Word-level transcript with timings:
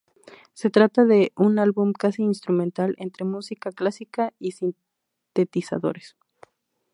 Se 0.53 0.71
trata 0.71 1.05
de 1.05 1.31
un 1.35 1.59
álbum 1.59 1.93
casi 1.93 2.23
instrumental, 2.23 2.95
entre 2.97 3.23
música 3.23 3.71
clásica 3.71 4.33
y 4.39 4.53
sintetizadores. 4.53 6.17